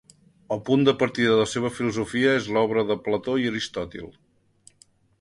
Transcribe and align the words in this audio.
El 0.53 0.61
punt 0.69 0.85
de 0.87 0.95
partida 1.03 1.33
de 1.35 1.43
la 1.43 1.51
seva 1.51 1.71
filosofia 1.81 2.33
és 2.41 2.51
l'obra 2.57 2.87
de 2.93 3.01
Plató 3.09 3.39
i 3.45 3.49
Aristòtil. 3.55 4.13